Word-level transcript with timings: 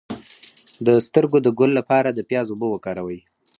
د 0.85 0.87
سترګو 1.05 1.37
د 1.41 1.47
ګل 1.59 1.71
لپاره 1.79 2.09
د 2.11 2.19
پیاز 2.29 2.47
اوبه 2.51 2.67
وکاروئ 2.71 3.19